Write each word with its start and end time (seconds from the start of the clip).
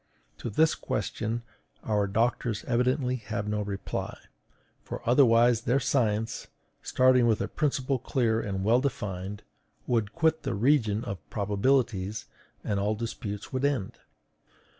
To 0.39 0.49
this 0.49 0.73
question 0.73 1.43
our 1.83 2.07
doctors 2.07 2.63
evidently 2.65 3.17
have 3.17 3.47
no 3.47 3.61
reply; 3.61 4.17
for 4.81 5.07
otherwise 5.07 5.61
their 5.61 5.79
science, 5.79 6.47
starting 6.81 7.27
with 7.27 7.39
a 7.39 7.47
principle 7.47 7.99
clear 7.99 8.41
and 8.41 8.63
well 8.63 8.81
defined, 8.81 9.43
would 9.85 10.13
quit 10.13 10.41
the 10.41 10.55
region 10.55 11.03
of 11.03 11.19
probabilities, 11.29 12.25
and 12.63 12.79
all 12.79 12.95
disputes 12.95 13.53
would 13.53 13.63
end. 13.63 13.99